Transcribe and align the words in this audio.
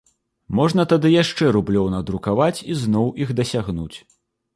Можна 0.59 0.85
тады 0.93 1.11
яшчэ 1.15 1.51
рублёў 1.57 1.89
надрукаваць 1.97 2.63
і 2.77 2.79
зноў 2.85 3.13
іх 3.27 3.35
дасягнуць. 3.41 3.93